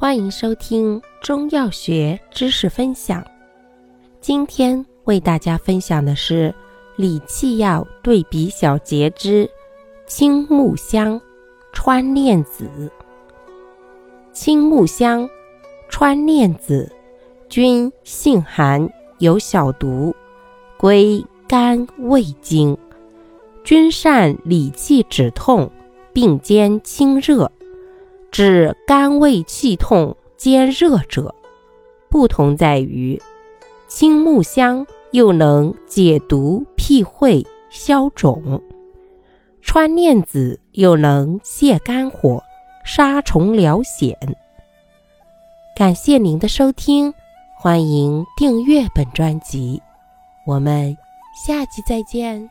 [0.00, 3.22] 欢迎收听中药学知识分享。
[4.18, 6.54] 今天为大家分享的是
[6.96, 9.46] 理气药对比小节之
[10.06, 11.20] 青木香、
[11.74, 12.90] 川链子。
[14.32, 15.28] 青木香、
[15.90, 16.90] 川链子
[17.50, 20.16] 均性寒，有小毒，
[20.78, 22.74] 归肝胃经，
[23.62, 25.70] 均善理气止痛，
[26.14, 27.52] 并兼清热。
[28.30, 31.34] 治肝胃气痛兼热者，
[32.08, 33.20] 不同在于
[33.88, 38.62] 青木香又能解毒辟秽消肿，
[39.60, 42.42] 川链子又能泻肝火
[42.84, 44.16] 杀虫疗癣。
[45.76, 47.12] 感谢您的收听，
[47.58, 49.82] 欢迎订阅本专辑，
[50.46, 50.96] 我们
[51.44, 52.48] 下期再见。